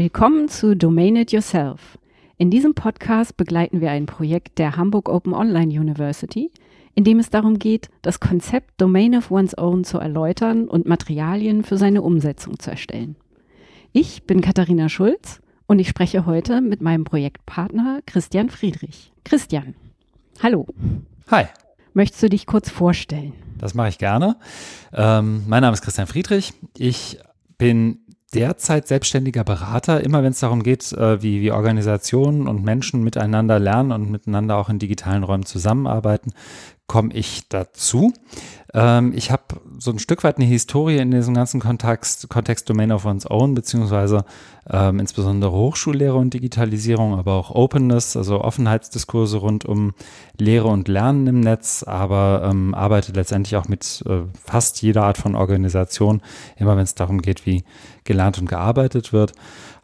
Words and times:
Willkommen 0.00 0.48
zu 0.48 0.74
Domain 0.74 1.14
It 1.14 1.30
Yourself. 1.30 1.98
In 2.38 2.50
diesem 2.50 2.74
Podcast 2.74 3.36
begleiten 3.36 3.82
wir 3.82 3.90
ein 3.90 4.06
Projekt 4.06 4.58
der 4.58 4.78
Hamburg 4.78 5.10
Open 5.10 5.34
Online 5.34 5.78
University, 5.78 6.50
in 6.94 7.04
dem 7.04 7.18
es 7.18 7.28
darum 7.28 7.58
geht, 7.58 7.90
das 8.00 8.18
Konzept 8.18 8.80
Domain 8.80 9.14
of 9.14 9.30
One's 9.30 9.58
Own 9.58 9.84
zu 9.84 9.98
erläutern 9.98 10.68
und 10.68 10.86
Materialien 10.86 11.64
für 11.64 11.76
seine 11.76 12.00
Umsetzung 12.00 12.58
zu 12.58 12.70
erstellen. 12.70 13.14
Ich 13.92 14.22
bin 14.22 14.40
Katharina 14.40 14.88
Schulz 14.88 15.42
und 15.66 15.80
ich 15.80 15.90
spreche 15.90 16.24
heute 16.24 16.62
mit 16.62 16.80
meinem 16.80 17.04
Projektpartner 17.04 18.00
Christian 18.06 18.48
Friedrich. 18.48 19.12
Christian, 19.24 19.74
hallo. 20.42 20.66
Hi. 21.30 21.44
Möchtest 21.92 22.22
du 22.22 22.30
dich 22.30 22.46
kurz 22.46 22.70
vorstellen? 22.70 23.34
Das 23.58 23.74
mache 23.74 23.90
ich 23.90 23.98
gerne. 23.98 24.38
Ähm, 24.94 25.44
mein 25.46 25.60
Name 25.60 25.74
ist 25.74 25.82
Christian 25.82 26.06
Friedrich. 26.06 26.54
Ich 26.78 27.18
bin 27.58 27.98
derzeit 28.34 28.86
selbstständiger 28.86 29.44
Berater, 29.44 30.02
immer 30.02 30.22
wenn 30.22 30.32
es 30.32 30.40
darum 30.40 30.62
geht, 30.62 30.92
äh, 30.92 31.22
wie, 31.22 31.40
wie 31.40 31.50
Organisationen 31.50 32.46
und 32.46 32.62
Menschen 32.62 33.02
miteinander 33.02 33.58
lernen 33.58 33.92
und 33.92 34.10
miteinander 34.10 34.56
auch 34.56 34.68
in 34.68 34.78
digitalen 34.78 35.24
Räumen 35.24 35.46
zusammenarbeiten, 35.46 36.32
komme 36.90 37.14
ich 37.14 37.48
dazu. 37.48 38.12
Ähm, 38.74 39.12
ich 39.14 39.30
habe 39.30 39.44
so 39.78 39.92
ein 39.92 40.00
Stück 40.00 40.24
weit 40.24 40.38
eine 40.38 40.44
Historie 40.44 40.96
in 40.96 41.12
diesem 41.12 41.34
ganzen 41.34 41.60
Kontext, 41.60 42.28
Kontext 42.28 42.68
Domain 42.68 42.90
of 42.90 43.04
One's 43.04 43.30
Own, 43.30 43.54
beziehungsweise 43.54 44.24
ähm, 44.68 44.98
insbesondere 44.98 45.52
Hochschullehre 45.52 46.16
und 46.16 46.34
Digitalisierung, 46.34 47.16
aber 47.16 47.34
auch 47.34 47.52
Openness, 47.52 48.16
also 48.16 48.40
Offenheitsdiskurse 48.40 49.36
rund 49.36 49.64
um 49.64 49.92
Lehre 50.36 50.66
und 50.66 50.88
Lernen 50.88 51.28
im 51.28 51.38
Netz, 51.38 51.84
aber 51.84 52.42
ähm, 52.50 52.74
arbeite 52.74 53.12
letztendlich 53.12 53.54
auch 53.54 53.68
mit 53.68 54.02
äh, 54.08 54.22
fast 54.44 54.82
jeder 54.82 55.04
Art 55.04 55.16
von 55.16 55.36
Organisation, 55.36 56.22
immer 56.56 56.76
wenn 56.76 56.82
es 56.82 56.96
darum 56.96 57.22
geht, 57.22 57.46
wie 57.46 57.62
gelernt 58.02 58.40
und 58.40 58.48
gearbeitet 58.48 59.12
wird. 59.12 59.34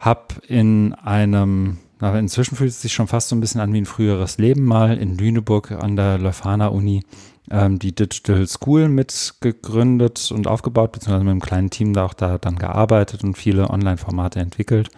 Hab 0.01 0.41
in 0.49 0.93
einem 0.93 1.77
aber 1.99 2.19
inzwischen 2.19 2.55
fühlt 2.55 2.69
es 2.69 2.81
sich 2.81 2.93
schon 2.93 3.07
fast 3.07 3.29
so 3.29 3.35
ein 3.35 3.39
bisschen 3.39 3.61
an 3.61 3.73
wie 3.73 3.81
ein 3.81 3.85
früheres 3.85 4.37
Leben 4.37 4.65
mal 4.65 4.97
in 4.97 5.17
Lüneburg 5.17 5.71
an 5.71 5.95
der 5.95 6.17
Leuphana 6.17 6.67
Uni 6.67 7.03
ähm, 7.49 7.79
die 7.79 7.95
Digital 7.95 8.45
School 8.47 8.89
mitgegründet 8.89 10.31
und 10.31 10.47
aufgebaut, 10.47 10.91
beziehungsweise 10.91 11.23
mit 11.23 11.31
einem 11.31 11.41
kleinen 11.41 11.69
Team 11.69 11.93
da 11.93 12.05
auch 12.05 12.13
da 12.13 12.37
dann 12.37 12.57
gearbeitet 12.57 13.23
und 13.23 13.37
viele 13.37 13.69
Online-Formate 13.69 14.39
entwickelt 14.39 14.89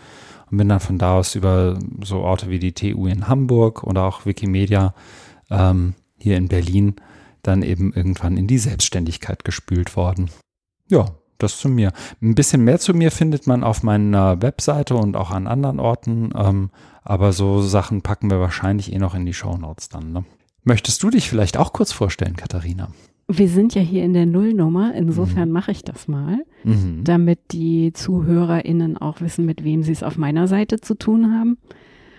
und 0.50 0.58
bin 0.58 0.70
dann 0.70 0.80
von 0.80 0.98
da 0.98 1.16
aus 1.16 1.36
über 1.36 1.80
so 2.04 2.18
Orte 2.18 2.50
wie 2.50 2.60
die 2.60 2.74
TU 2.74 3.08
in 3.08 3.28
Hamburg 3.28 3.84
oder 3.84 4.04
auch 4.04 4.26
Wikimedia 4.26 4.94
ähm, 5.50 5.94
hier 6.18 6.38
in 6.38 6.48
Berlin 6.48 6.96
dann 7.44 7.62
eben 7.62 7.94
irgendwann 7.94 8.36
in 8.36 8.48
die 8.48 8.58
Selbstständigkeit 8.58 9.46
gespült 9.46 9.96
worden. 9.96 10.30
Ja, 10.90 11.06
das 11.40 11.58
zu 11.58 11.70
mir. 11.70 11.92
Ein 12.22 12.36
bisschen 12.36 12.64
mehr 12.64 12.80
zu 12.80 12.94
mir 12.94 13.12
findet 13.12 13.48
man 13.48 13.64
auf 13.64 13.84
meiner 13.84 14.42
Webseite 14.42 14.96
und 14.96 15.16
auch 15.16 15.32
an 15.32 15.48
anderen 15.48 15.80
Orten. 15.80 16.32
Ähm, 16.36 16.70
aber 17.04 17.34
so 17.34 17.62
Sachen 17.62 18.02
packen 18.02 18.30
wir 18.30 18.40
wahrscheinlich 18.40 18.94
eh 18.94 19.00
noch 19.00 19.16
in 19.16 19.26
die 19.26 19.34
Show 19.34 19.58
Notes 19.58 19.90
dann. 19.90 20.12
Ne? 20.12 20.26
Möchtest 20.64 21.02
du 21.02 21.10
dich 21.10 21.30
vielleicht 21.30 21.58
auch 21.58 21.74
kurz 21.74 21.92
vorstellen, 21.92 22.36
Katharina? 22.36 22.90
Wir 23.28 23.48
sind 23.48 23.76
ja 23.76 23.82
hier 23.82 24.04
in 24.04 24.14
der 24.14 24.26
Nullnummer, 24.26 24.94
insofern 24.96 25.50
mhm. 25.50 25.54
mache 25.54 25.72
ich 25.72 25.84
das 25.84 26.08
mal, 26.08 26.44
mhm. 26.64 27.04
damit 27.04 27.52
die 27.52 27.94
ZuhörerInnen 27.94 28.98
auch 28.98 29.22
wissen, 29.22 29.46
mit 29.46 29.64
wem 29.64 29.84
sie 29.84 29.92
es 29.92 30.02
auf 30.02 30.18
meiner 30.18 30.48
Seite 30.48 30.80
zu 30.80 30.96
tun 30.96 31.32
haben. 31.32 31.58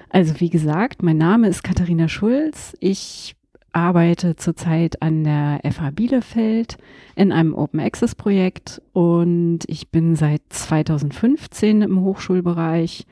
Also 0.08 0.38
wie 0.40 0.50
gesagt, 0.50 1.02
mein 1.02 1.18
Name 1.18 1.48
ist 1.48 1.64
Katharina 1.64 2.08
Schulz. 2.08 2.76
Ich 2.80 3.36
arbeite 3.72 4.36
zurzeit 4.36 5.02
an 5.02 5.24
der 5.24 5.60
FH 5.70 5.90
Bielefeld 5.90 6.76
in 7.16 7.32
einem 7.32 7.54
Open 7.54 7.80
Access 7.80 8.14
Projekt 8.14 8.82
und 8.92 9.60
ich 9.66 9.90
bin 9.90 10.16
seit 10.16 10.42
2015 10.48 11.82
im 11.82 12.00
Hochschulbereich, 12.00 13.06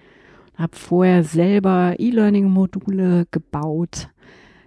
habe 0.56 0.76
vorher 0.76 1.24
selber 1.24 1.94
E-Learning 1.98 2.48
Module 2.48 3.26
gebaut 3.30 4.08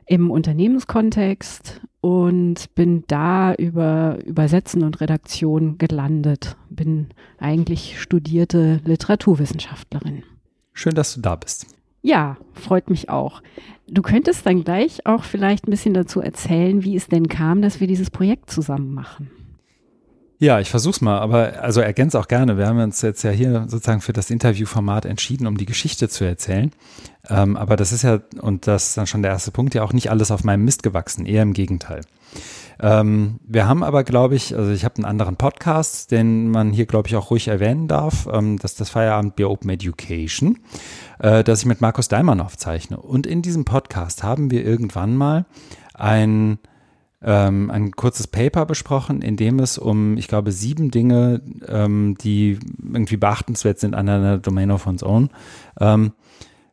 im 0.05 0.31
Unternehmenskontext 0.31 1.81
und 2.01 2.73
bin 2.75 3.03
da 3.07 3.53
über 3.53 4.17
Übersetzen 4.25 4.83
und 4.83 4.99
Redaktion 4.99 5.77
gelandet. 5.77 6.57
Bin 6.69 7.07
eigentlich 7.37 8.01
studierte 8.01 8.81
Literaturwissenschaftlerin. 8.83 10.23
Schön, 10.73 10.95
dass 10.95 11.13
du 11.13 11.21
da 11.21 11.35
bist. 11.35 11.67
Ja, 12.01 12.37
freut 12.53 12.89
mich 12.89 13.09
auch. 13.09 13.41
Du 13.87 14.01
könntest 14.01 14.45
dann 14.45 14.63
gleich 14.63 15.05
auch 15.05 15.23
vielleicht 15.23 15.67
ein 15.67 15.71
bisschen 15.71 15.93
dazu 15.93 16.21
erzählen, 16.21 16.83
wie 16.83 16.95
es 16.95 17.07
denn 17.07 17.27
kam, 17.27 17.61
dass 17.61 17.79
wir 17.79 17.87
dieses 17.87 18.09
Projekt 18.09 18.49
zusammen 18.49 18.93
machen. 18.93 19.29
Ja, 20.39 20.59
ich 20.59 20.71
versuch's 20.71 21.01
mal, 21.01 21.19
aber 21.19 21.61
also 21.61 21.81
ergänze 21.81 22.19
auch 22.19 22.27
gerne. 22.27 22.57
Wir 22.57 22.65
haben 22.65 22.79
uns 22.79 23.03
jetzt 23.03 23.21
ja 23.21 23.29
hier 23.29 23.65
sozusagen 23.67 24.01
für 24.01 24.11
das 24.11 24.31
Interviewformat 24.31 25.05
entschieden, 25.05 25.45
um 25.45 25.55
die 25.55 25.67
Geschichte 25.67 26.09
zu 26.09 26.23
erzählen. 26.23 26.71
Ähm, 27.29 27.55
aber 27.55 27.75
das 27.75 27.91
ist 27.91 28.01
ja, 28.01 28.21
und 28.41 28.65
das 28.65 28.87
ist 28.87 28.97
dann 28.97 29.05
schon 29.05 29.21
der 29.21 29.29
erste 29.29 29.51
Punkt, 29.51 29.75
ja 29.75 29.83
auch 29.83 29.93
nicht 29.93 30.09
alles 30.09 30.31
auf 30.31 30.43
meinem 30.43 30.65
Mist 30.65 30.81
gewachsen, 30.81 31.27
eher 31.27 31.43
im 31.43 31.53
Gegenteil. 31.53 32.01
Ähm, 32.81 33.39
wir 33.45 33.67
haben 33.67 33.83
aber, 33.83 34.03
glaube 34.03 34.35
ich, 34.35 34.55
also 34.57 34.71
ich 34.71 34.83
habe 34.83 34.95
einen 34.95 35.05
anderen 35.05 35.35
Podcast, 35.37 36.09
den 36.09 36.49
man 36.49 36.71
hier, 36.71 36.87
glaube 36.87 37.07
ich, 37.07 37.15
auch 37.15 37.29
ruhig 37.29 37.47
erwähnen 37.47 37.87
darf. 37.87 38.27
Ähm, 38.31 38.57
das 38.57 38.71
ist 38.71 38.81
das 38.81 38.89
Feierabendbier 38.89 39.51
Open 39.51 39.69
Education, 39.69 40.57
äh, 41.19 41.43
das 41.43 41.59
ich 41.59 41.65
mit 41.67 41.79
Markus 41.79 42.07
Daimann 42.07 42.41
aufzeichne. 42.41 42.97
Und 42.97 43.27
in 43.27 43.43
diesem 43.43 43.65
Podcast 43.65 44.23
haben 44.23 44.49
wir 44.49 44.65
irgendwann 44.65 45.15
mal 45.15 45.45
ein 45.93 46.57
ähm, 47.23 47.69
ein 47.69 47.91
kurzes 47.91 48.25
Paper 48.25 48.65
besprochen, 48.65 49.21
in 49.21 49.37
dem 49.37 49.59
es 49.59 49.77
um, 49.77 50.17
ich 50.17 50.27
glaube, 50.27 50.51
sieben 50.51 50.89
Dinge, 50.89 51.41
ähm, 51.67 52.17
die 52.19 52.57
irgendwie 52.81 53.17
beachtenswert 53.17 53.79
sind 53.79 53.93
an 53.93 54.09
einer 54.09 54.39
Domain 54.39 54.71
of 54.71 54.87
one's 54.87 55.03
own, 55.03 55.29
ähm, 55.79 56.13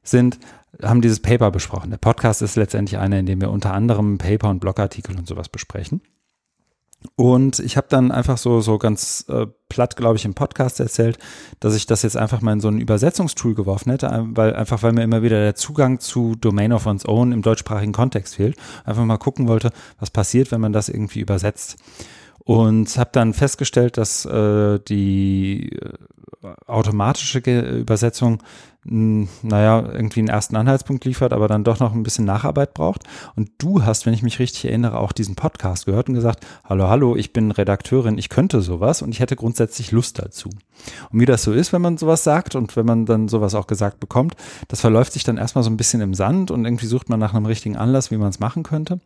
sind 0.02 0.38
haben 0.82 1.00
dieses 1.00 1.20
Paper 1.20 1.50
besprochen. 1.50 1.90
Der 1.90 1.98
Podcast 1.98 2.42
ist 2.42 2.56
letztendlich 2.56 2.98
einer, 2.98 3.18
in 3.18 3.26
dem 3.26 3.40
wir 3.40 3.50
unter 3.50 3.72
anderem 3.74 4.18
Paper 4.18 4.50
und 4.50 4.60
Blogartikel 4.60 5.16
und 5.16 5.26
sowas 5.26 5.48
besprechen. 5.48 6.00
Und 7.14 7.60
ich 7.60 7.76
habe 7.76 7.86
dann 7.88 8.10
einfach 8.10 8.38
so, 8.38 8.60
so 8.60 8.76
ganz 8.76 9.24
äh, 9.28 9.46
platt, 9.68 9.96
glaube 9.96 10.16
ich, 10.16 10.24
im 10.24 10.34
Podcast 10.34 10.80
erzählt, 10.80 11.18
dass 11.60 11.76
ich 11.76 11.86
das 11.86 12.02
jetzt 12.02 12.16
einfach 12.16 12.40
mal 12.40 12.54
in 12.54 12.60
so 12.60 12.68
ein 12.68 12.80
Übersetzungstool 12.80 13.54
geworfen 13.54 13.90
hätte, 13.90 14.26
weil 14.30 14.54
einfach, 14.54 14.82
weil 14.82 14.92
mir 14.92 15.04
immer 15.04 15.22
wieder 15.22 15.38
der 15.38 15.54
Zugang 15.54 16.00
zu 16.00 16.34
Domain 16.34 16.72
of 16.72 16.86
One's 16.86 17.06
Own 17.06 17.30
im 17.30 17.42
deutschsprachigen 17.42 17.92
Kontext 17.92 18.34
fehlt. 18.34 18.56
Einfach 18.84 19.04
mal 19.04 19.16
gucken 19.16 19.46
wollte, 19.46 19.70
was 20.00 20.10
passiert, 20.10 20.50
wenn 20.50 20.60
man 20.60 20.72
das 20.72 20.88
irgendwie 20.88 21.20
übersetzt. 21.20 21.76
Und 22.40 22.96
habe 22.96 23.10
dann 23.12 23.32
festgestellt, 23.32 23.96
dass 23.96 24.24
äh, 24.24 24.80
die 24.80 25.78
automatische 26.66 27.38
Übersetzung 27.38 28.42
naja, 28.90 29.84
irgendwie 29.92 30.20
einen 30.20 30.28
ersten 30.28 30.56
Anhaltspunkt 30.56 31.04
liefert, 31.04 31.32
aber 31.32 31.46
dann 31.46 31.64
doch 31.64 31.78
noch 31.78 31.92
ein 31.92 32.02
bisschen 32.02 32.24
Nacharbeit 32.24 32.72
braucht. 32.74 33.02
Und 33.36 33.50
du 33.58 33.84
hast, 33.84 34.06
wenn 34.06 34.14
ich 34.14 34.22
mich 34.22 34.38
richtig 34.38 34.64
erinnere, 34.64 34.98
auch 34.98 35.12
diesen 35.12 35.34
Podcast 35.34 35.86
gehört 35.86 36.08
und 36.08 36.14
gesagt, 36.14 36.46
hallo, 36.64 36.88
hallo, 36.88 37.14
ich 37.14 37.32
bin 37.32 37.50
Redakteurin, 37.50 38.16
ich 38.16 38.30
könnte 38.30 38.62
sowas 38.62 39.02
und 39.02 39.10
ich 39.10 39.20
hätte 39.20 39.36
grundsätzlich 39.36 39.92
Lust 39.92 40.18
dazu. 40.18 40.48
Und 41.10 41.20
wie 41.20 41.26
das 41.26 41.42
so 41.42 41.52
ist, 41.52 41.72
wenn 41.72 41.82
man 41.82 41.98
sowas 41.98 42.24
sagt 42.24 42.54
und 42.54 42.76
wenn 42.76 42.86
man 42.86 43.04
dann 43.04 43.28
sowas 43.28 43.54
auch 43.54 43.66
gesagt 43.66 44.00
bekommt, 44.00 44.36
das 44.68 44.80
verläuft 44.80 45.12
sich 45.12 45.24
dann 45.24 45.36
erstmal 45.36 45.64
so 45.64 45.70
ein 45.70 45.76
bisschen 45.76 46.00
im 46.00 46.14
Sand 46.14 46.50
und 46.50 46.64
irgendwie 46.64 46.86
sucht 46.86 47.10
man 47.10 47.20
nach 47.20 47.34
einem 47.34 47.46
richtigen 47.46 47.76
Anlass, 47.76 48.10
wie 48.10 48.16
man 48.16 48.30
es 48.30 48.40
machen 48.40 48.62
könnte. 48.62 49.00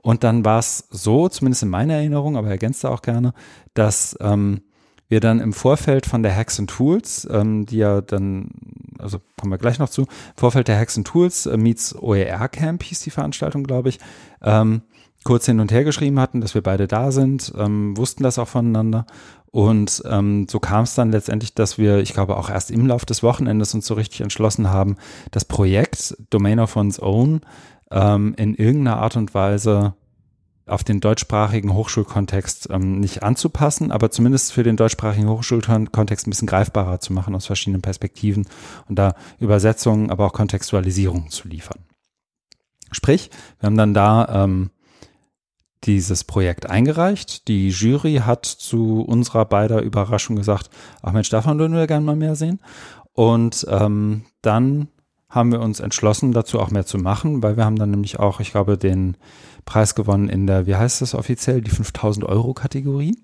Und 0.00 0.24
dann 0.24 0.44
war 0.44 0.60
es 0.60 0.86
so, 0.90 1.28
zumindest 1.28 1.64
in 1.64 1.68
meiner 1.68 1.94
Erinnerung, 1.94 2.36
aber 2.36 2.48
ergänzt 2.48 2.86
auch 2.86 3.02
gerne, 3.02 3.34
dass 3.74 4.16
ähm, 4.20 4.62
wir 5.08 5.20
dann 5.20 5.40
im 5.40 5.52
Vorfeld 5.52 6.06
von 6.06 6.22
der 6.22 6.34
Hacks 6.34 6.58
and 6.58 6.70
Tools, 6.70 7.26
ähm, 7.30 7.66
die 7.66 7.78
ja 7.78 8.00
dann, 8.00 8.50
also 8.98 9.18
kommen 9.38 9.52
wir 9.52 9.58
gleich 9.58 9.78
noch 9.78 9.88
zu, 9.88 10.06
Vorfeld 10.36 10.68
der 10.68 10.78
Hacks 10.78 10.96
and 10.96 11.06
Tools 11.06 11.46
äh, 11.46 11.56
meets 11.56 11.94
OER 11.94 12.48
Camp 12.48 12.82
hieß 12.82 13.00
die 13.00 13.10
Veranstaltung, 13.10 13.64
glaube 13.64 13.88
ich, 13.88 13.98
ähm, 14.42 14.82
kurz 15.24 15.46
hin 15.46 15.60
und 15.60 15.72
her 15.72 15.84
geschrieben 15.84 16.20
hatten, 16.20 16.40
dass 16.40 16.54
wir 16.54 16.62
beide 16.62 16.86
da 16.86 17.10
sind, 17.10 17.52
ähm, 17.58 17.96
wussten 17.96 18.22
das 18.22 18.38
auch 18.38 18.48
voneinander. 18.48 19.06
Und 19.50 20.02
ähm, 20.06 20.46
so 20.48 20.60
kam 20.60 20.84
es 20.84 20.94
dann 20.94 21.10
letztendlich, 21.10 21.54
dass 21.54 21.78
wir, 21.78 21.98
ich 21.98 22.12
glaube, 22.12 22.36
auch 22.36 22.50
erst 22.50 22.70
im 22.70 22.86
Lauf 22.86 23.06
des 23.06 23.22
Wochenendes 23.22 23.74
uns 23.74 23.86
so 23.86 23.94
richtig 23.94 24.20
entschlossen 24.20 24.68
haben, 24.68 24.96
das 25.30 25.44
Projekt 25.46 26.16
Domain 26.30 26.60
of 26.60 26.76
One's 26.76 27.00
Own 27.00 27.40
ähm, 27.90 28.34
in 28.36 28.54
irgendeiner 28.54 28.98
Art 28.98 29.16
und 29.16 29.34
Weise 29.34 29.94
auf 30.68 30.84
den 30.84 31.00
deutschsprachigen 31.00 31.74
Hochschulkontext 31.74 32.68
ähm, 32.70 33.00
nicht 33.00 33.22
anzupassen, 33.22 33.90
aber 33.90 34.10
zumindest 34.10 34.52
für 34.52 34.62
den 34.62 34.76
deutschsprachigen 34.76 35.28
Hochschulkontext 35.28 36.26
ein 36.26 36.30
bisschen 36.30 36.48
greifbarer 36.48 37.00
zu 37.00 37.12
machen 37.12 37.34
aus 37.34 37.46
verschiedenen 37.46 37.82
Perspektiven 37.82 38.46
und 38.88 38.98
da 38.98 39.14
Übersetzungen, 39.38 40.10
aber 40.10 40.26
auch 40.26 40.32
Kontextualisierung 40.32 41.30
zu 41.30 41.48
liefern. 41.48 41.78
Sprich, 42.90 43.30
wir 43.60 43.66
haben 43.66 43.76
dann 43.76 43.94
da 43.94 44.44
ähm, 44.44 44.70
dieses 45.84 46.24
Projekt 46.24 46.68
eingereicht. 46.68 47.48
Die 47.48 47.68
Jury 47.68 48.22
hat 48.24 48.46
zu 48.46 49.02
unserer 49.02 49.44
beider 49.44 49.82
Überraschung 49.82 50.36
gesagt, 50.36 50.70
ach 51.02 51.12
Mensch, 51.12 51.28
davon 51.30 51.58
würden 51.58 51.76
wir 51.76 51.86
gerne 51.86 52.04
mal 52.04 52.16
mehr 52.16 52.34
sehen. 52.34 52.60
Und 53.12 53.66
ähm, 53.68 54.24
dann 54.42 54.88
haben 55.28 55.52
wir 55.52 55.60
uns 55.60 55.80
entschlossen, 55.80 56.32
dazu 56.32 56.58
auch 56.58 56.70
mehr 56.70 56.86
zu 56.86 56.98
machen, 56.98 57.42
weil 57.42 57.56
wir 57.56 57.64
haben 57.64 57.76
dann 57.76 57.90
nämlich 57.90 58.18
auch, 58.18 58.40
ich 58.40 58.50
glaube, 58.50 58.78
den 58.78 59.16
Preis 59.64 59.94
gewonnen 59.94 60.28
in 60.28 60.46
der, 60.46 60.66
wie 60.66 60.76
heißt 60.76 61.02
das 61.02 61.14
offiziell, 61.14 61.60
die 61.60 61.70
5000 61.70 62.24
Euro 62.24 62.54
Kategorie. 62.54 63.16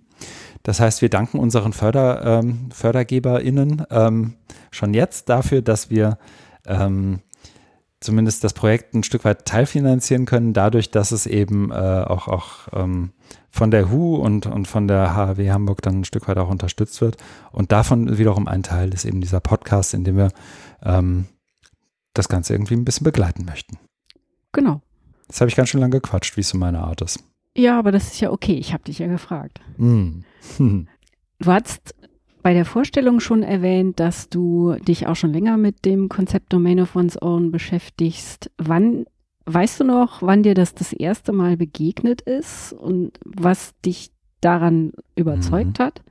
Das 0.62 0.81
heißt, 0.81 1.03
wir 1.03 1.09
danken 1.09 1.39
unseren 1.39 1.73
Förder, 1.73 2.41
ähm, 2.41 2.69
FördergeberInnen 2.73 3.85
ähm, 3.91 4.35
schon 4.71 4.95
jetzt 4.95 5.29
dafür, 5.29 5.62
dass 5.62 5.91
wir 5.91 6.19
ähm, 6.67 7.21
zumindest 8.01 8.45
das 8.45 8.53
Projekt 8.53 8.95
ein 8.95 9.03
Stück 9.03 9.25
weit 9.25 9.47
teilfinanzieren 9.47 10.27
können, 10.27 10.53
dadurch, 10.53 10.91
dass 10.91 11.11
es 11.11 11.27
eben 11.27 11.71
äh, 11.71 11.75
auch, 11.75 12.29
auch 12.29 12.69
ähm, 12.73 13.12
von 13.50 13.71
der 13.71 13.91
HU 13.91 14.17
und, 14.17 14.47
und 14.47 14.69
von 14.69 14.89
der 14.89 15.15
HAW 15.15 15.50
Hamburg 15.50 15.81
dann 15.83 16.00
ein 16.00 16.05
Stück 16.05 16.29
weit 16.29 16.39
auch 16.39 16.50
unterstützt 16.50 17.00
wird. 17.00 17.17
Und 17.50 17.73
davon 17.73 18.19
wiederum 18.19 18.47
ein 18.47 18.62
Teil 18.62 18.93
ist 18.93 19.05
eben 19.05 19.21
dieser 19.21 19.41
Podcast, 19.41 19.95
in 19.95 20.05
dem 20.05 20.17
wir 20.17 20.31
ähm, 20.83 21.27
das 22.14 22.28
Ganze 22.28 22.55
irgendwie 22.55 22.75
ein 22.75 22.84
bisschen 22.84 23.05
begleiten 23.05 23.44
möchten. 23.44 23.78
Genau. 24.52 24.81
Jetzt 25.28 25.40
habe 25.40 25.49
ich 25.49 25.56
ganz 25.56 25.69
schön 25.69 25.81
lange 25.81 26.00
gequatscht, 26.00 26.37
wie 26.37 26.40
es 26.40 26.49
so 26.49 26.58
meine 26.58 26.81
Art 26.81 27.02
ist. 27.02 27.22
Ja, 27.56 27.78
aber 27.78 27.93
das 27.93 28.06
ist 28.06 28.20
ja 28.20 28.31
okay. 28.31 28.55
Ich 28.55 28.72
habe 28.72 28.84
dich 28.84 28.99
ja 28.99 29.06
gefragt. 29.06 29.61
Mm. 29.76 30.20
Du 31.40 31.50
hast 31.50 31.94
bei 32.43 32.55
der 32.55 32.64
Vorstellung 32.64 33.20
schon 33.20 33.43
erwähnt, 33.43 33.99
dass 33.99 34.28
du 34.28 34.76
dich 34.87 35.06
auch 35.06 35.16
schon 35.16 35.32
länger 35.32 35.56
mit 35.56 35.84
dem 35.84 36.08
Konzept 36.08 36.52
Domain 36.52 36.78
of 36.78 36.94
One's 36.94 37.20
Own 37.20 37.50
beschäftigst. 37.50 38.50
Wann, 38.56 39.06
weißt 39.46 39.81
du 39.81 39.84
noch, 39.84 40.22
wann 40.22 40.43
dir 40.43 40.55
das 40.55 40.75
das 40.75 40.93
erste 40.93 41.32
Mal 41.32 41.56
begegnet 41.56 42.20
ist 42.20 42.72
und 42.72 43.19
was 43.25 43.72
dich 43.84 44.12
daran 44.40 44.93
überzeugt 45.16 45.78
mhm. 45.78 45.82
hat? 45.82 46.02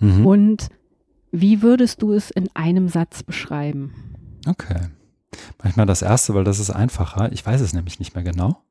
Mhm. 0.00 0.26
Und 0.26 0.68
wie 1.30 1.62
würdest 1.62 2.02
du 2.02 2.12
es 2.12 2.30
in 2.30 2.48
einem 2.54 2.88
Satz 2.88 3.22
beschreiben? 3.22 3.92
Okay. 4.48 4.88
Manchmal 5.62 5.86
das 5.86 6.02
erste, 6.02 6.34
weil 6.34 6.44
das 6.44 6.58
ist 6.58 6.70
einfacher. 6.70 7.32
Ich 7.32 7.44
weiß 7.44 7.60
es 7.60 7.72
nämlich 7.72 7.98
nicht 7.98 8.14
mehr 8.14 8.24
genau. 8.24 8.62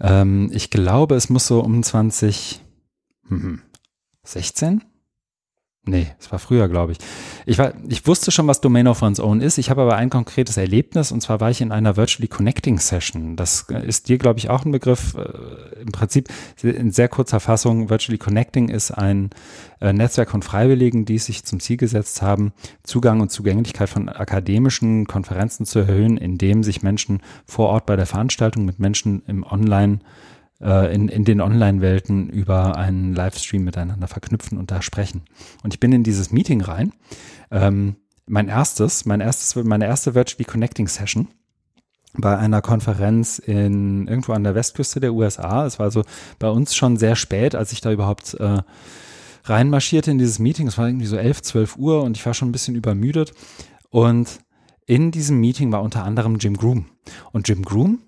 Ähm, 0.00 0.50
ich 0.52 0.70
glaube, 0.70 1.14
es 1.14 1.30
muss 1.30 1.46
so 1.46 1.60
um 1.60 1.82
2016 1.82 2.60
Nee, 5.88 6.08
es 6.18 6.32
war 6.32 6.40
früher, 6.40 6.68
glaube 6.68 6.92
ich. 6.92 6.98
Ich, 7.46 7.58
war, 7.58 7.72
ich 7.88 8.04
wusste 8.08 8.32
schon, 8.32 8.48
was 8.48 8.60
Domain 8.60 8.88
of 8.88 9.02
One's 9.02 9.20
Own 9.20 9.40
ist. 9.40 9.56
Ich 9.56 9.70
habe 9.70 9.82
aber 9.82 9.94
ein 9.94 10.10
konkretes 10.10 10.56
Erlebnis 10.56 11.12
und 11.12 11.20
zwar 11.20 11.38
war 11.38 11.48
ich 11.48 11.60
in 11.60 11.70
einer 11.70 11.96
Virtually 11.96 12.26
Connecting 12.26 12.80
Session. 12.80 13.36
Das 13.36 13.66
ist 13.86 14.08
dir, 14.08 14.18
glaube 14.18 14.40
ich, 14.40 14.50
auch 14.50 14.64
ein 14.64 14.72
Begriff. 14.72 15.14
Äh, 15.14 15.82
Im 15.82 15.92
Prinzip 15.92 16.28
in 16.60 16.90
sehr 16.90 17.08
kurzer 17.08 17.38
Fassung, 17.38 17.88
Virtually 17.88 18.18
Connecting 18.18 18.68
ist 18.68 18.90
ein 18.90 19.30
äh, 19.80 19.92
Netzwerk 19.92 20.32
von 20.32 20.42
Freiwilligen, 20.42 21.04
die 21.04 21.18
sich 21.18 21.44
zum 21.44 21.60
Ziel 21.60 21.76
gesetzt 21.76 22.20
haben, 22.20 22.52
Zugang 22.82 23.20
und 23.20 23.30
Zugänglichkeit 23.30 23.88
von 23.88 24.08
akademischen 24.08 25.06
Konferenzen 25.06 25.66
zu 25.66 25.78
erhöhen, 25.78 26.16
indem 26.16 26.64
sich 26.64 26.82
Menschen 26.82 27.20
vor 27.46 27.68
Ort 27.68 27.86
bei 27.86 27.94
der 27.94 28.06
Veranstaltung 28.06 28.64
mit 28.64 28.80
Menschen 28.80 29.22
im 29.28 29.44
Online- 29.44 30.00
äh, 30.60 30.94
in, 30.94 31.08
in 31.08 31.24
den 31.24 31.40
Online-Welten 31.40 32.28
über 32.28 32.76
einen 32.76 33.14
Livestream 33.14 33.64
miteinander 33.64 34.08
verknüpfen 34.08 34.58
und 34.58 34.70
da 34.70 34.82
sprechen. 34.82 35.22
Und 35.62 35.74
ich 35.74 35.80
bin 35.80 35.92
in 35.92 36.02
dieses 36.02 36.32
Meeting 36.32 36.60
rein. 36.60 36.92
Ähm, 37.50 37.96
mein 38.26 38.48
erstes, 38.48 39.04
mein 39.04 39.20
erstes, 39.20 39.62
meine 39.64 39.86
erste 39.86 40.14
Virtually 40.14 40.44
Connecting 40.44 40.88
Session 40.88 41.28
bei 42.18 42.36
einer 42.36 42.62
Konferenz 42.62 43.38
in 43.38 44.08
irgendwo 44.08 44.32
an 44.32 44.44
der 44.44 44.54
Westküste 44.54 45.00
der 45.00 45.12
USA. 45.12 45.66
Es 45.66 45.78
war 45.78 45.84
also 45.84 46.02
bei 46.38 46.48
uns 46.48 46.74
schon 46.74 46.96
sehr 46.96 47.16
spät, 47.16 47.54
als 47.54 47.72
ich 47.72 47.80
da 47.80 47.92
überhaupt 47.92 48.34
äh, 48.34 48.62
reinmarschierte 49.44 50.10
in 50.10 50.18
dieses 50.18 50.38
Meeting. 50.38 50.66
Es 50.66 50.78
war 50.78 50.86
irgendwie 50.86 51.06
so 51.06 51.16
11, 51.16 51.42
12 51.42 51.76
Uhr 51.76 52.02
und 52.02 52.16
ich 52.16 52.24
war 52.24 52.34
schon 52.34 52.48
ein 52.48 52.52
bisschen 52.52 52.74
übermüdet. 52.74 53.32
Und 53.90 54.40
in 54.86 55.10
diesem 55.10 55.40
Meeting 55.40 55.72
war 55.72 55.82
unter 55.82 56.04
anderem 56.04 56.36
Jim 56.38 56.56
Groom. 56.56 56.86
Und 57.32 57.48
Jim 57.48 57.62
Groom 57.62 58.00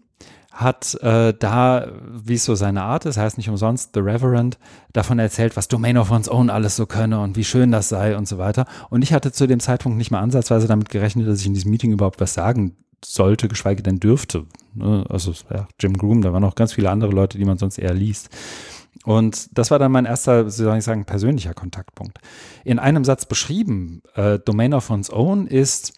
hat 0.59 0.95
äh, 1.03 1.33
da, 1.39 1.87
wie 2.11 2.35
es 2.35 2.45
so 2.45 2.57
seine 2.57 2.83
Art 2.83 3.07
ist, 3.07 3.17
heißt 3.17 3.39
nicht 3.39 3.49
umsonst 3.49 3.91
The 3.95 4.01
Reverend, 4.01 4.59
davon 4.93 5.21
erzählt, 5.21 5.57
was 5.57 5.69
Domain 5.69 5.97
of 5.97 6.11
One's 6.11 6.29
Own 6.29 6.51
alles 6.51 6.75
so 6.75 6.85
könne 6.85 7.21
und 7.21 7.37
wie 7.37 7.45
schön 7.45 7.71
das 7.71 7.89
sei 7.89 8.17
und 8.17 8.27
so 8.27 8.39
weiter. 8.39 8.67
Und 8.91 9.03
ich 9.03 9.13
hatte 9.13 9.31
zu 9.31 9.47
dem 9.47 9.61
Zeitpunkt 9.61 9.99
nicht 9.99 10.11
mal 10.11 10.21
ansatzweise 10.21 10.67
damit 10.67 10.89
gerechnet, 10.89 11.29
dass 11.29 11.39
ich 11.41 11.47
in 11.47 11.55
diesem 11.55 11.71
Meeting 11.71 11.93
überhaupt 11.93 12.21
was 12.21 12.35
sagen 12.35 12.77
sollte, 13.05 13.47
geschweige 13.47 13.85
denn 13.85 14.01
dürfte. 14.01 14.47
Ne? 14.75 15.05
Also 15.09 15.33
ja, 15.49 15.69
Jim 15.79 15.97
Groom, 15.97 16.23
da 16.23 16.33
waren 16.33 16.43
noch 16.43 16.57
ganz 16.57 16.73
viele 16.73 16.91
andere 16.91 17.13
Leute, 17.13 17.39
die 17.39 17.45
man 17.45 17.59
sonst 17.59 17.79
eher 17.79 17.95
liest. 17.95 18.29
Und 19.05 19.57
das 19.57 19.71
war 19.71 19.79
dann 19.79 19.93
mein 19.93 20.07
erster, 20.07 20.51
soll 20.51 20.77
ich 20.77 20.83
sagen, 20.83 21.05
persönlicher 21.05 21.55
Kontaktpunkt. 21.55 22.19
In 22.65 22.81
einem 22.81 23.05
Satz 23.05 23.27
beschrieben, 23.27 24.03
äh, 24.17 24.41
Domain 24.41 24.75
of 24.75 24.91
One's 24.91 25.13
Own 25.13 25.47
ist 25.47 25.93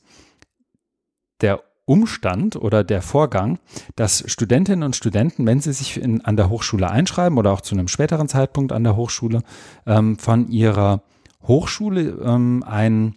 der 1.41 1.63
Umstand 1.91 2.55
oder 2.55 2.85
der 2.85 3.03
Vorgang, 3.03 3.59
dass 3.97 4.23
Studentinnen 4.31 4.85
und 4.85 4.95
Studenten, 4.95 5.45
wenn 5.45 5.61
sie 5.61 5.73
sich 5.73 6.01
in, 6.01 6.25
an 6.25 6.37
der 6.37 6.49
Hochschule 6.49 6.89
einschreiben 6.89 7.37
oder 7.37 7.51
auch 7.51 7.63
zu 7.63 7.75
einem 7.75 7.89
späteren 7.89 8.29
Zeitpunkt 8.29 8.71
an 8.71 8.85
der 8.85 8.95
Hochschule, 8.95 9.43
ähm, 9.87 10.17
von 10.17 10.49
ihrer 10.49 11.03
Hochschule 11.43 12.17
ähm, 12.25 12.63
ein, 12.65 13.17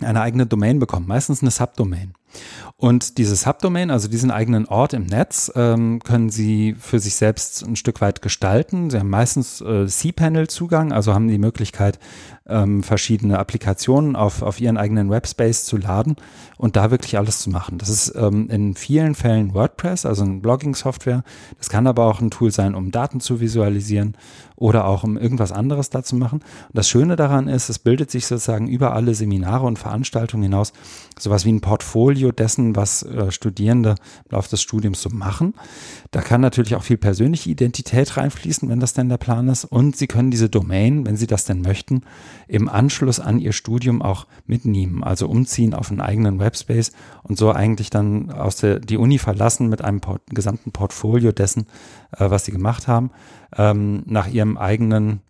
eine 0.00 0.20
eigene 0.20 0.46
Domain 0.46 0.78
bekommen, 0.78 1.08
meistens 1.08 1.42
eine 1.42 1.50
Subdomain. 1.50 2.14
Und 2.76 3.18
diese 3.18 3.36
Subdomain, 3.36 3.90
also 3.90 4.08
diesen 4.08 4.30
eigenen 4.30 4.66
Ort 4.66 4.94
im 4.94 5.04
Netz, 5.04 5.52
ähm, 5.54 6.00
können 6.02 6.30
Sie 6.30 6.74
für 6.78 6.98
sich 6.98 7.14
selbst 7.14 7.62
ein 7.62 7.76
Stück 7.76 8.00
weit 8.00 8.22
gestalten. 8.22 8.90
Sie 8.90 8.98
haben 8.98 9.10
meistens 9.10 9.60
äh, 9.60 9.86
cPanel-Zugang, 9.86 10.92
also 10.92 11.12
haben 11.12 11.28
die 11.28 11.38
Möglichkeit, 11.38 11.98
ähm, 12.50 12.82
verschiedene 12.82 13.38
Applikationen 13.38 14.16
auf, 14.16 14.42
auf 14.42 14.60
Ihren 14.60 14.76
eigenen 14.76 15.10
Webspace 15.10 15.64
zu 15.64 15.76
laden 15.76 16.16
und 16.58 16.76
da 16.76 16.90
wirklich 16.90 17.16
alles 17.16 17.40
zu 17.40 17.50
machen. 17.50 17.78
Das 17.78 17.88
ist 17.88 18.14
ähm, 18.16 18.48
in 18.50 18.74
vielen 18.74 19.14
Fällen 19.14 19.54
WordPress, 19.54 20.04
also 20.04 20.24
eine 20.24 20.40
Blogging-Software. 20.40 21.22
Das 21.58 21.68
kann 21.68 21.86
aber 21.86 22.06
auch 22.06 22.20
ein 22.20 22.30
Tool 22.30 22.50
sein, 22.50 22.74
um 22.74 22.90
Daten 22.90 23.20
zu 23.20 23.40
visualisieren 23.40 24.16
oder 24.56 24.86
auch 24.86 25.04
um 25.04 25.16
irgendwas 25.16 25.52
anderes 25.52 25.88
da 25.88 26.02
zu 26.02 26.16
machen. 26.16 26.40
Und 26.40 26.76
das 26.76 26.88
Schöne 26.88 27.16
daran 27.16 27.48
ist, 27.48 27.70
es 27.70 27.78
bildet 27.78 28.10
sich 28.10 28.26
sozusagen 28.26 28.68
über 28.68 28.92
alle 28.94 29.14
Seminare 29.14 29.66
und 29.66 29.78
Veranstaltungen 29.78 30.42
hinaus 30.42 30.72
sowas 31.18 31.44
wie 31.46 31.52
ein 31.52 31.62
Portfolio 31.62 32.19
dessen, 32.28 32.76
was 32.76 33.02
äh, 33.02 33.32
Studierende 33.32 33.94
im 34.26 34.36
Laufe 34.36 34.50
des 34.50 34.62
Studiums 34.62 35.02
so 35.02 35.10
machen. 35.10 35.54
Da 36.10 36.20
kann 36.20 36.40
natürlich 36.40 36.74
auch 36.74 36.82
viel 36.82 36.98
persönliche 36.98 37.50
Identität 37.50 38.16
reinfließen, 38.16 38.68
wenn 38.68 38.80
das 38.80 38.92
denn 38.92 39.08
der 39.08 39.16
Plan 39.16 39.48
ist. 39.48 39.64
Und 39.64 39.96
Sie 39.96 40.06
können 40.06 40.30
diese 40.30 40.48
Domain, 40.48 41.06
wenn 41.06 41.16
Sie 41.16 41.26
das 41.26 41.44
denn 41.44 41.62
möchten, 41.62 42.02
im 42.46 42.68
Anschluss 42.68 43.18
an 43.18 43.38
Ihr 43.38 43.52
Studium 43.52 44.02
auch 44.02 44.26
mitnehmen, 44.46 45.02
also 45.02 45.28
umziehen 45.28 45.74
auf 45.74 45.90
einen 45.90 46.00
eigenen 46.00 46.38
Webspace 46.38 46.92
und 47.22 47.38
so 47.38 47.50
eigentlich 47.50 47.90
dann 47.90 48.30
aus 48.30 48.56
der 48.56 48.78
die 48.78 48.96
Uni 48.96 49.18
verlassen 49.18 49.68
mit 49.68 49.82
einem 49.82 50.00
Port 50.00 50.22
gesamten 50.28 50.72
Portfolio 50.72 51.32
dessen, 51.32 51.66
äh, 52.12 52.30
was 52.30 52.44
Sie 52.44 52.52
gemacht 52.52 52.88
haben, 52.88 53.10
ähm, 53.56 54.02
nach 54.06 54.28
Ihrem 54.28 54.56
eigenen 54.56 55.20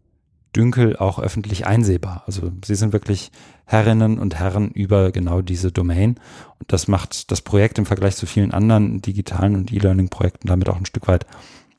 Dünkel 0.55 0.97
auch 0.97 1.19
öffentlich 1.19 1.67
einsehbar. 1.67 2.25
Also 2.27 2.53
sie 2.65 2.75
sind 2.75 2.93
wirklich 2.93 3.31
Herrinnen 3.65 4.19
und 4.19 4.35
Herren 4.39 4.71
über 4.71 5.13
genau 5.13 5.43
diese 5.43 5.71
Domain. 5.71 6.19
Und 6.59 6.73
das 6.73 6.89
macht 6.89 7.31
das 7.31 7.41
Projekt 7.41 7.79
im 7.79 7.87
Vergleich 7.87 8.17
zu 8.17 8.27
vielen 8.27 8.53
anderen 8.53 9.01
digitalen 9.01 9.55
und 9.55 9.73
E-Learning-Projekten 9.73 10.49
damit 10.49 10.69
auch 10.69 10.77
ein 10.77 10.87
Stück 10.87 11.07
weit 11.07 11.27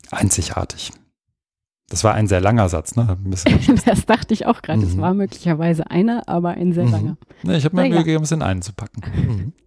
einzigartig. 0.09 0.91
Das 1.89 2.05
war 2.05 2.13
ein 2.13 2.27
sehr 2.27 2.39
langer 2.39 2.69
Satz, 2.69 2.95
ne? 2.95 3.17
das 3.85 4.05
dachte 4.05 4.33
ich 4.33 4.45
auch 4.45 4.61
gerade. 4.61 4.81
Es 4.81 4.95
mhm. 4.95 5.01
war 5.01 5.13
möglicherweise 5.13 5.91
einer, 5.91 6.27
aber 6.29 6.51
ein 6.51 6.71
sehr 6.71 6.85
mhm. 6.85 6.91
langer. 6.91 7.17
Ich 7.43 7.65
habe 7.65 7.75
mir 7.75 7.89
Mühe 7.89 7.99
gegeben, 7.99 8.23
es 8.23 8.31
in 8.31 8.41
einen 8.41 8.61
zu 8.61 8.71
packen. 8.73 9.01
Mhm. 9.13 9.53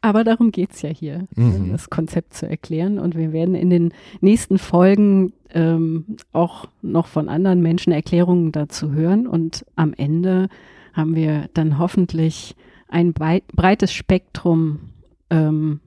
Aber 0.00 0.24
darum 0.24 0.50
geht 0.50 0.72
es 0.72 0.82
ja 0.82 0.90
hier, 0.90 1.26
mhm. 1.34 1.70
das 1.72 1.90
Konzept 1.90 2.34
zu 2.34 2.48
erklären. 2.48 2.98
Und 2.98 3.16
wir 3.16 3.32
werden 3.32 3.54
in 3.54 3.70
den 3.70 3.92
nächsten 4.20 4.58
Folgen 4.58 5.32
ähm, 5.50 6.16
auch 6.32 6.66
noch 6.82 7.06
von 7.06 7.28
anderen 7.28 7.62
Menschen 7.62 7.92
Erklärungen 7.92 8.52
dazu 8.52 8.92
hören. 8.92 9.26
Und 9.26 9.64
am 9.76 9.94
Ende 9.94 10.48
haben 10.92 11.14
wir 11.14 11.48
dann 11.54 11.78
hoffentlich 11.78 12.56
ein 12.88 13.12
breites 13.12 13.92
Spektrum, 13.92 14.90
ähm, 15.30 15.80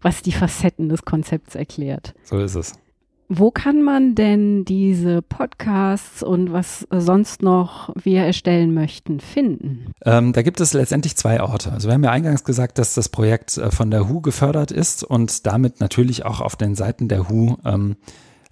was 0.00 0.22
die 0.22 0.32
Facetten 0.32 0.88
des 0.88 1.04
Konzepts 1.04 1.54
erklärt. 1.54 2.14
So 2.24 2.38
ist 2.38 2.56
es. 2.56 2.81
Wo 3.28 3.50
kann 3.50 3.82
man 3.82 4.14
denn 4.14 4.64
diese 4.64 5.22
Podcasts 5.22 6.22
und 6.22 6.52
was 6.52 6.86
sonst 6.90 7.42
noch 7.42 7.90
wir 8.02 8.22
erstellen 8.22 8.74
möchten 8.74 9.20
finden? 9.20 9.92
Ähm, 10.04 10.32
da 10.32 10.42
gibt 10.42 10.60
es 10.60 10.74
letztendlich 10.74 11.16
zwei 11.16 11.42
Orte. 11.42 11.72
Also 11.72 11.88
wir 11.88 11.94
haben 11.94 12.04
ja 12.04 12.10
eingangs 12.10 12.44
gesagt, 12.44 12.78
dass 12.78 12.94
das 12.94 13.08
Projekt 13.08 13.56
äh, 13.56 13.70
von 13.70 13.90
der 13.90 14.08
HU 14.08 14.20
gefördert 14.20 14.70
ist 14.70 15.02
und 15.02 15.46
damit 15.46 15.80
natürlich 15.80 16.26
auch 16.26 16.40
auf 16.40 16.56
den 16.56 16.74
Seiten 16.74 17.08
der 17.08 17.28
HU 17.28 17.56
ähm, 17.64 17.96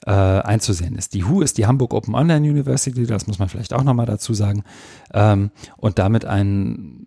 äh, 0.07 0.11
einzusehen 0.11 0.97
ist. 0.97 1.15
Die 1.15 1.25
HU 1.25 1.43
ist 1.43 1.59
die 1.59 1.67
Hamburg 1.67 1.93
Open 1.93 2.15
Online 2.15 2.49
University, 2.49 3.07
das 3.07 3.27
muss 3.27 3.39
man 3.39 3.49
vielleicht 3.49 3.75
auch 3.75 3.85
nochmal 3.85 4.07
dazu 4.07 4.33
sagen, 4.33 4.65
ähm, 5.13 5.51
und 5.77 5.99
damit 5.99 6.25
ein 6.25 7.07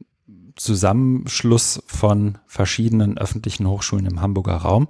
Zusammenschluss 0.56 1.82
von 1.88 2.38
verschiedenen 2.46 3.18
öffentlichen 3.18 3.68
Hochschulen 3.68 4.06
im 4.06 4.22
Hamburger 4.22 4.58
Raum. 4.58 4.90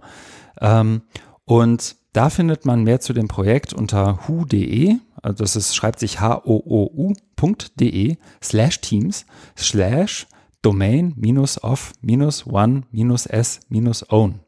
Ähm, 0.59 1.03
und 1.45 1.95
da 2.13 2.29
findet 2.29 2.65
man 2.65 2.83
mehr 2.83 3.01
zu 3.01 3.13
dem 3.13 3.27
Projekt 3.27 3.73
unter 3.73 4.27
hu.de, 4.27 4.95
also 5.21 5.43
das 5.43 5.55
ist, 5.55 5.75
schreibt 5.75 5.99
sich 5.99 6.19
h-o-o-u.de 6.19 8.17
slash 8.41 8.81
teams 8.81 9.27
slash 9.57 10.27
domain 10.61 11.13
minus 11.17 11.63
of 11.63 11.93
minus 12.01 12.45
one 12.47 12.83
minus 12.91 13.25
s 13.25 13.59
minus 13.69 14.09
own. 14.09 14.39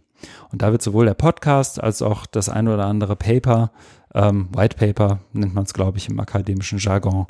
Und 0.51 0.61
da 0.61 0.71
wird 0.71 0.81
sowohl 0.81 1.05
der 1.05 1.13
Podcast 1.13 1.81
als 1.81 2.01
auch 2.01 2.25
das 2.25 2.49
ein 2.49 2.67
oder 2.67 2.85
andere 2.85 3.15
Paper, 3.15 3.71
ähm, 4.13 4.49
White 4.53 4.77
Paper 4.77 5.19
nennt 5.33 5.53
man 5.53 5.65
es, 5.65 5.73
glaube 5.73 5.97
ich, 5.97 6.09
im 6.09 6.19
akademischen 6.19 6.79
Jargon, 6.79 7.27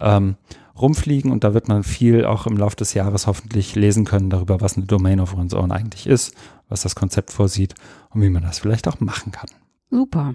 ähm, 0.00 0.36
rumfliegen 0.80 1.30
und 1.30 1.44
da 1.44 1.52
wird 1.54 1.68
man 1.68 1.82
viel 1.82 2.24
auch 2.24 2.46
im 2.46 2.56
Laufe 2.56 2.76
des 2.76 2.94
Jahres 2.94 3.26
hoffentlich 3.26 3.74
lesen 3.74 4.04
können 4.04 4.30
darüber, 4.30 4.60
was 4.60 4.76
eine 4.76 4.86
Domain 4.86 5.20
of 5.20 5.34
One's 5.34 5.54
Own 5.54 5.70
eigentlich 5.70 6.06
ist, 6.06 6.34
was 6.68 6.82
das 6.82 6.94
Konzept 6.94 7.30
vorsieht 7.30 7.74
und 8.10 8.22
wie 8.22 8.30
man 8.30 8.42
das 8.42 8.58
vielleicht 8.58 8.88
auch 8.88 8.98
machen 9.00 9.32
kann. 9.32 9.48
Super. 9.90 10.34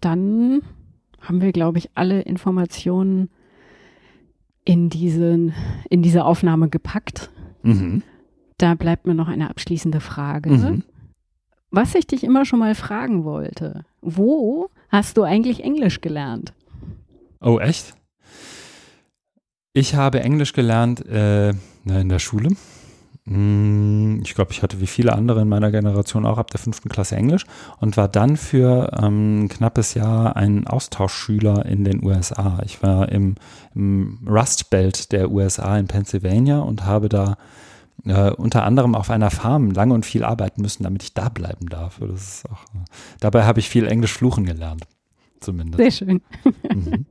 Dann 0.00 0.62
haben 1.20 1.40
wir, 1.40 1.52
glaube 1.52 1.78
ich, 1.78 1.90
alle 1.94 2.22
Informationen 2.22 3.30
in, 4.64 4.90
diesen, 4.90 5.54
in 5.88 6.02
diese 6.02 6.24
Aufnahme 6.24 6.68
gepackt. 6.68 7.30
Mhm. 7.62 8.02
Da 8.58 8.74
bleibt 8.74 9.06
mir 9.06 9.14
noch 9.14 9.28
eine 9.28 9.48
abschließende 9.50 10.00
Frage. 10.00 10.50
Mhm. 10.50 10.82
Was 11.70 11.94
ich 11.94 12.06
dich 12.06 12.24
immer 12.24 12.44
schon 12.44 12.58
mal 12.58 12.74
fragen 12.74 13.24
wollte, 13.24 13.84
wo 14.00 14.70
hast 14.88 15.16
du 15.16 15.22
eigentlich 15.22 15.62
Englisch 15.62 16.00
gelernt? 16.00 16.52
Oh, 17.40 17.58
echt? 17.60 17.94
Ich 19.72 19.94
habe 19.94 20.20
Englisch 20.20 20.52
gelernt 20.52 21.06
äh, 21.06 21.50
in 21.50 22.08
der 22.08 22.18
Schule. 22.18 22.56
Hm, 23.24 24.20
ich 24.24 24.34
glaube, 24.34 24.50
ich 24.50 24.62
hatte 24.62 24.80
wie 24.80 24.88
viele 24.88 25.12
andere 25.12 25.42
in 25.42 25.48
meiner 25.48 25.70
Generation 25.70 26.26
auch 26.26 26.38
ab 26.38 26.50
der 26.50 26.58
fünften 26.58 26.88
Klasse 26.88 27.14
Englisch 27.14 27.44
und 27.78 27.96
war 27.96 28.08
dann 28.08 28.36
für 28.36 28.90
ähm, 29.00 29.44
ein 29.44 29.48
knappes 29.48 29.94
Jahr 29.94 30.34
ein 30.34 30.66
Austauschschüler 30.66 31.66
in 31.66 31.84
den 31.84 32.04
USA. 32.04 32.58
Ich 32.64 32.82
war 32.82 33.10
im, 33.10 33.36
im 33.76 34.26
Rust 34.26 34.70
Belt 34.70 35.12
der 35.12 35.30
USA 35.30 35.78
in 35.78 35.86
Pennsylvania 35.86 36.58
und 36.58 36.84
habe 36.84 37.08
da 37.08 37.36
äh, 38.04 38.30
unter 38.30 38.64
anderem 38.64 38.94
auf 38.94 39.10
einer 39.10 39.30
Farm 39.30 39.70
lange 39.70 39.94
und 39.94 40.06
viel 40.06 40.24
arbeiten 40.24 40.62
müssen, 40.62 40.82
damit 40.82 41.02
ich 41.02 41.14
da 41.14 41.28
bleiben 41.28 41.66
darf. 41.68 41.98
Das 42.00 42.22
ist 42.22 42.50
auch, 42.50 42.62
äh, 42.74 42.84
dabei 43.20 43.44
habe 43.44 43.60
ich 43.60 43.68
viel 43.68 43.86
Englisch 43.86 44.12
fluchen 44.12 44.44
gelernt, 44.44 44.86
zumindest. 45.40 45.78
Sehr 45.78 45.90
schön. 45.90 46.22
Mhm. 46.74 47.06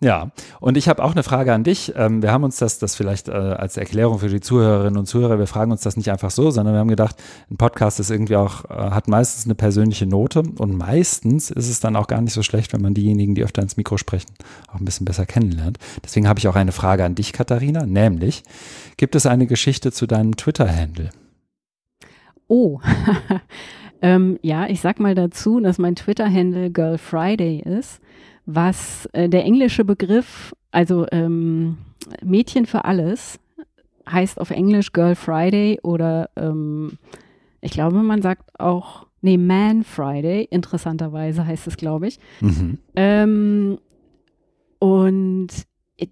Ja, 0.00 0.30
und 0.60 0.76
ich 0.76 0.88
habe 0.88 1.02
auch 1.02 1.10
eine 1.10 1.24
Frage 1.24 1.52
an 1.52 1.64
dich. 1.64 1.92
Ähm, 1.96 2.22
wir 2.22 2.30
haben 2.30 2.44
uns 2.44 2.56
das, 2.56 2.78
das 2.78 2.94
vielleicht 2.94 3.28
äh, 3.28 3.32
als 3.32 3.76
Erklärung 3.76 4.20
für 4.20 4.28
die 4.28 4.40
Zuhörerinnen 4.40 4.96
und 4.96 5.06
Zuhörer, 5.06 5.40
wir 5.40 5.48
fragen 5.48 5.72
uns 5.72 5.80
das 5.80 5.96
nicht 5.96 6.12
einfach 6.12 6.30
so, 6.30 6.52
sondern 6.52 6.74
wir 6.74 6.78
haben 6.78 6.88
gedacht, 6.88 7.16
ein 7.50 7.56
Podcast 7.56 7.98
ist 7.98 8.08
irgendwie 8.08 8.36
auch, 8.36 8.64
äh, 8.66 8.74
hat 8.74 9.08
meistens 9.08 9.46
eine 9.46 9.56
persönliche 9.56 10.06
Note 10.06 10.44
und 10.58 10.78
meistens 10.78 11.50
ist 11.50 11.68
es 11.68 11.80
dann 11.80 11.96
auch 11.96 12.06
gar 12.06 12.20
nicht 12.20 12.32
so 12.32 12.44
schlecht, 12.44 12.72
wenn 12.72 12.80
man 12.80 12.94
diejenigen, 12.94 13.34
die 13.34 13.42
öfter 13.42 13.60
ins 13.60 13.76
Mikro 13.76 13.96
sprechen, 13.96 14.30
auch 14.68 14.78
ein 14.78 14.84
bisschen 14.84 15.04
besser 15.04 15.26
kennenlernt. 15.26 15.78
Deswegen 16.04 16.28
habe 16.28 16.38
ich 16.38 16.46
auch 16.46 16.56
eine 16.56 16.72
Frage 16.72 17.04
an 17.04 17.16
dich, 17.16 17.32
Katharina, 17.32 17.84
nämlich, 17.84 18.44
gibt 18.98 19.16
es 19.16 19.26
eine 19.26 19.48
Geschichte 19.48 19.90
zu 19.90 20.06
deinem 20.06 20.36
Twitter-Handle? 20.36 21.10
Oh, 22.46 22.78
ähm, 24.02 24.38
ja, 24.42 24.68
ich 24.68 24.80
sag 24.80 25.00
mal 25.00 25.16
dazu, 25.16 25.58
dass 25.58 25.78
mein 25.78 25.96
Twitter-Handle 25.96 26.70
Girl 26.70 26.98
Friday 26.98 27.58
ist 27.58 28.00
was 28.48 29.06
äh, 29.12 29.28
der 29.28 29.44
englische 29.44 29.84
Begriff, 29.84 30.54
also 30.70 31.06
ähm, 31.12 31.76
Mädchen 32.24 32.64
für 32.64 32.86
alles, 32.86 33.38
heißt 34.10 34.40
auf 34.40 34.50
Englisch 34.50 34.92
Girl 34.92 35.14
Friday 35.14 35.78
oder 35.82 36.30
ähm, 36.34 36.92
ich 37.60 37.72
glaube, 37.72 38.02
man 38.02 38.22
sagt 38.22 38.58
auch, 38.58 39.06
nee, 39.20 39.36
Man 39.36 39.84
Friday, 39.84 40.48
interessanterweise 40.50 41.46
heißt 41.46 41.66
es, 41.66 41.76
glaube 41.76 42.08
ich. 42.08 42.18
Mhm. 42.40 42.78
Ähm, 42.96 43.78
und 44.78 45.48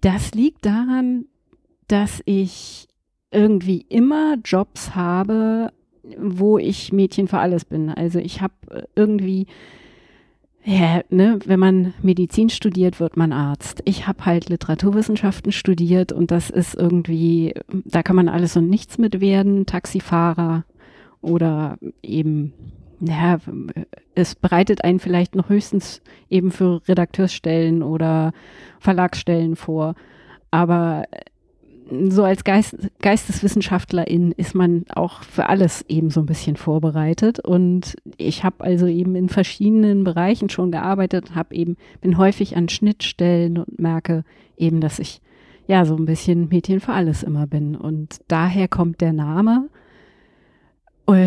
das 0.01 0.35
liegt 0.35 0.63
daran, 0.63 1.25
dass 1.87 2.21
ich 2.25 2.87
irgendwie 3.31 3.81
immer 3.89 4.35
Jobs 4.45 4.93
habe, 4.93 5.71
wo 6.19 6.59
ich 6.59 6.93
Mädchen 6.93 7.27
für 7.27 7.39
alles 7.39 7.65
bin. 7.65 7.89
Also 7.89 8.19
ich 8.19 8.41
habe 8.41 8.53
irgendwie 8.95 9.47
ja, 10.69 11.01
ne, 11.09 11.39
wenn 11.45 11.61
man 11.61 11.93
Medizin 12.01 12.49
studiert, 12.49 12.99
wird 12.99 13.15
man 13.15 13.31
Arzt. 13.31 13.81
Ich 13.85 14.05
habe 14.05 14.25
halt 14.25 14.49
Literaturwissenschaften 14.49 15.53
studiert 15.53 16.11
und 16.11 16.29
das 16.29 16.49
ist 16.49 16.75
irgendwie, 16.75 17.53
da 17.85 18.03
kann 18.03 18.17
man 18.17 18.27
alles 18.27 18.57
und 18.57 18.69
nichts 18.69 18.97
mit 18.97 19.21
werden, 19.21 19.65
Taxifahrer 19.65 20.65
oder 21.21 21.77
eben, 22.03 22.51
ja, 22.99 23.37
es 24.13 24.35
bereitet 24.35 24.83
einen 24.83 24.99
vielleicht 24.99 25.35
noch 25.35 25.47
höchstens 25.47 26.01
eben 26.29 26.51
für 26.51 26.81
Redakteursstellen 26.85 27.81
oder 27.81 28.33
Verlagsstellen 28.81 29.55
vor. 29.55 29.95
Aber 30.51 31.05
so 32.09 32.23
als 32.23 32.43
Geist, 32.43 32.75
Geisteswissenschaftlerin 33.01 34.31
ist 34.33 34.55
man 34.55 34.85
auch 34.93 35.23
für 35.23 35.49
alles 35.49 35.85
eben 35.87 36.09
so 36.09 36.21
ein 36.21 36.25
bisschen 36.25 36.55
vorbereitet. 36.55 37.39
Und 37.39 37.95
ich 38.17 38.43
habe 38.43 38.63
also 38.63 38.87
eben 38.87 39.15
in 39.15 39.29
verschiedenen 39.29 40.03
Bereichen 40.03 40.49
schon 40.49 40.71
gearbeitet, 40.71 41.35
habe 41.35 41.55
eben, 41.55 41.77
bin 42.01 42.17
häufig 42.17 42.57
an 42.57 42.69
Schnittstellen 42.69 43.57
und 43.57 43.79
merke 43.79 44.23
eben, 44.57 44.81
dass 44.81 44.99
ich 44.99 45.21
ja 45.67 45.85
so 45.85 45.95
ein 45.95 46.05
bisschen 46.05 46.49
Mädchen 46.49 46.79
für 46.79 46.93
alles 46.93 47.23
immer 47.23 47.47
bin. 47.47 47.75
Und 47.75 48.19
daher 48.27 48.67
kommt 48.67 49.01
der 49.01 49.13
Name. 49.13 49.69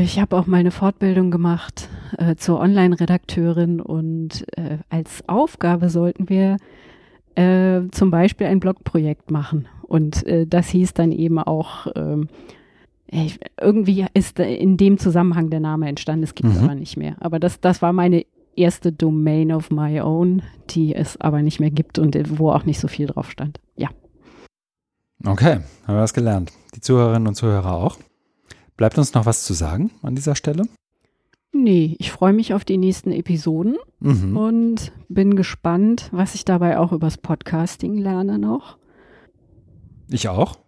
Ich 0.02 0.21
habe 0.21 0.37
auch 0.37 0.47
mal 0.47 0.59
eine 0.59 0.73
Fortbildung 0.73 1.31
gemacht 1.31 1.88
äh, 2.19 2.37
zur 2.37 2.61
Online-Redakteurin 2.61 3.81
und 3.81 4.45
äh, 4.59 4.76
als 4.90 5.26
Aufgabe 5.26 5.88
sollten 5.88 6.29
wir 6.29 6.59
äh, 7.35 7.88
zum 7.90 8.11
Beispiel 8.11 8.47
ein 8.47 8.61
Blogprojekt 8.61 9.31
machen. 9.31 9.67
Und 9.90 10.25
äh, 10.25 10.47
das 10.47 10.68
hieß 10.68 10.94
dann 10.94 11.11
eben 11.11 11.40
auch, 11.40 11.88
ähm, 11.97 12.28
irgendwie 13.61 14.06
ist 14.14 14.38
in 14.38 14.76
dem 14.76 14.99
Zusammenhang 14.99 15.50
der 15.50 15.59
Name 15.59 15.88
entstanden, 15.88 16.23
es 16.23 16.37
gibt 16.37 16.54
mhm. 16.54 16.62
aber 16.62 16.76
nicht 16.76 16.97
mehr. 16.97 17.16
Aber 17.18 17.40
das, 17.40 17.61
das 17.61 17.82
war 17.82 17.92
meine 17.92 18.25
erste 18.54 18.92
Domain 18.92 19.50
of 19.50 19.73
my 19.73 20.00
own, 20.00 20.42
die 20.70 20.94
es 20.94 21.20
aber 21.20 21.42
nicht 21.42 21.59
mehr 21.59 21.73
gibt 21.73 21.99
und 21.99 22.16
wo 22.38 22.52
auch 22.52 22.64
nicht 22.64 22.78
so 22.78 22.87
viel 22.87 23.09
drauf 23.09 23.32
stand. 23.32 23.59
Ja. 23.75 23.88
Okay, 25.26 25.54
haben 25.87 25.94
wir 25.97 26.02
was 26.02 26.14
gelernt. 26.14 26.52
Die 26.76 26.80
Zuhörerinnen 26.80 27.26
und 27.26 27.35
Zuhörer 27.35 27.75
auch. 27.75 27.99
Bleibt 28.76 28.97
uns 28.97 29.12
noch 29.12 29.26
was 29.26 29.42
zu 29.42 29.54
sagen 29.54 29.90
an 30.02 30.14
dieser 30.14 30.37
Stelle? 30.37 30.68
Nee, 31.52 31.97
ich 31.99 32.12
freue 32.12 32.32
mich 32.32 32.54
auf 32.54 32.64
die 32.64 32.78
nächsten 32.78 33.11
Episoden 33.11 33.75
mhm. 33.99 34.37
und 34.37 34.92
bin 35.09 35.35
gespannt, 35.35 36.09
was 36.12 36.37
ich 36.37 36.44
dabei 36.44 36.78
auch 36.78 36.92
übers 36.92 37.18
Podcasting 37.18 37.99
lerne 37.99 38.38
noch. 38.38 38.78
Ich 40.11 40.29
auch. 40.29 40.59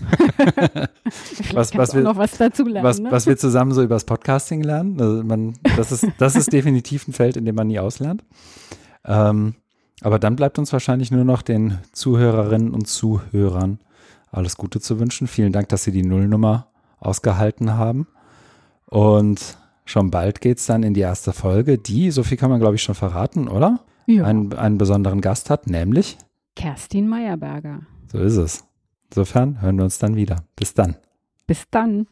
was, 1.52 1.74
was 1.76 1.94
wir, 1.94 2.02
noch 2.02 2.16
was 2.16 2.36
dazu 2.36 2.64
lernen. 2.64 2.84
Was, 2.84 2.98
ne? 2.98 3.10
was 3.10 3.26
wir 3.26 3.36
zusammen 3.36 3.72
so 3.72 3.82
übers 3.82 4.04
Podcasting 4.04 4.62
lernen. 4.62 5.00
Also 5.00 5.22
man, 5.22 5.54
das, 5.76 5.92
ist, 5.92 6.06
das 6.18 6.36
ist 6.36 6.52
definitiv 6.52 7.06
ein 7.06 7.12
Feld, 7.12 7.36
in 7.36 7.44
dem 7.44 7.54
man 7.54 7.68
nie 7.68 7.78
auslernt. 7.78 8.24
Ähm, 9.04 9.54
aber 10.00 10.18
dann 10.18 10.36
bleibt 10.36 10.58
uns 10.58 10.72
wahrscheinlich 10.72 11.10
nur 11.10 11.24
noch 11.24 11.42
den 11.42 11.78
Zuhörerinnen 11.92 12.74
und 12.74 12.88
Zuhörern 12.88 13.78
alles 14.30 14.56
Gute 14.56 14.80
zu 14.80 14.98
wünschen. 14.98 15.28
Vielen 15.28 15.52
Dank, 15.52 15.68
dass 15.68 15.84
Sie 15.84 15.92
die 15.92 16.02
Nullnummer 16.02 16.66
ausgehalten 16.98 17.74
haben. 17.74 18.08
Und 18.86 19.56
Schon 19.86 20.10
bald 20.10 20.40
geht 20.40 20.58
es 20.58 20.66
dann 20.66 20.82
in 20.82 20.94
die 20.94 21.02
erste 21.02 21.32
Folge, 21.32 21.76
die, 21.78 22.10
so 22.10 22.22
viel 22.22 22.38
kann 22.38 22.50
man 22.50 22.60
glaube 22.60 22.76
ich 22.76 22.82
schon 22.82 22.94
verraten, 22.94 23.48
oder? 23.48 23.80
Ja. 24.06 24.24
Einen, 24.24 24.52
einen 24.54 24.78
besonderen 24.78 25.20
Gast 25.20 25.50
hat, 25.50 25.66
nämlich 25.66 26.16
Kerstin 26.56 27.08
Meyerberger. 27.08 27.80
So 28.14 28.20
ist 28.20 28.36
es. 28.36 28.64
Insofern 29.10 29.60
hören 29.60 29.76
wir 29.76 29.82
uns 29.82 29.98
dann 29.98 30.14
wieder. 30.14 30.44
Bis 30.54 30.72
dann. 30.72 30.94
Bis 31.48 31.64
dann. 31.68 32.06